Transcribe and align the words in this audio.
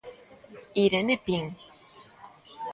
Irene 0.83 1.15
Pin. 1.25 1.45